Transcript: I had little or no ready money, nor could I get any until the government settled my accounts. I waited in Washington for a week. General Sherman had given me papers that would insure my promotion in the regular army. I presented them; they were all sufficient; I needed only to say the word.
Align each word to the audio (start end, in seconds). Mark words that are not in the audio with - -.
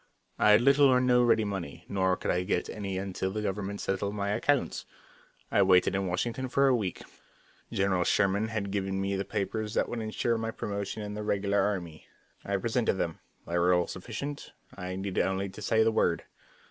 I 0.39 0.49
had 0.49 0.61
little 0.61 0.87
or 0.87 0.99
no 0.99 1.21
ready 1.21 1.43
money, 1.43 1.85
nor 1.87 2.17
could 2.17 2.31
I 2.31 2.41
get 2.41 2.71
any 2.71 2.97
until 2.97 3.29
the 3.29 3.43
government 3.43 3.81
settled 3.81 4.15
my 4.15 4.29
accounts. 4.29 4.83
I 5.51 5.61
waited 5.61 5.93
in 5.93 6.07
Washington 6.07 6.49
for 6.49 6.67
a 6.67 6.75
week. 6.75 7.03
General 7.71 8.03
Sherman 8.03 8.47
had 8.47 8.71
given 8.71 8.99
me 8.99 9.23
papers 9.23 9.75
that 9.75 9.87
would 9.87 9.99
insure 9.99 10.39
my 10.39 10.49
promotion 10.49 11.03
in 11.03 11.13
the 11.13 11.21
regular 11.21 11.61
army. 11.61 12.07
I 12.43 12.57
presented 12.57 12.93
them; 12.93 13.19
they 13.45 13.59
were 13.59 13.75
all 13.75 13.85
sufficient; 13.85 14.53
I 14.75 14.95
needed 14.95 15.21
only 15.23 15.49
to 15.49 15.61
say 15.61 15.83
the 15.83 15.91
word. 15.91 16.23